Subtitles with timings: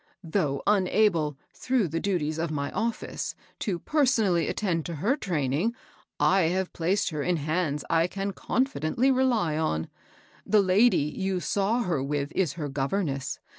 [0.01, 5.75] ^^ Though unable, through the duties of my office, to attend personally to her training,
[6.19, 9.89] I have placed her in hands I can confidently rely on.
[10.43, 13.37] The lady you saw her with is her governess.